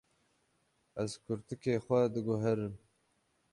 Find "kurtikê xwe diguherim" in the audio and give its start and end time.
1.23-2.73